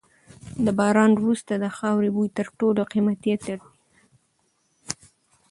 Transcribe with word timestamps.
د 0.65 0.67
باران 0.79 1.11
وروسته 1.15 1.53
د 1.57 1.65
خاورې 1.77 2.09
بوی 2.15 2.29
تر 2.37 2.47
ټولو 2.59 2.81
قیمتي 2.91 3.29
عطر 3.35 3.57
دی. 3.61 3.69